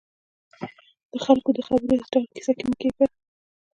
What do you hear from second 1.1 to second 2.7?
د خلکو د خبرو هېڅ ډول کیسه کې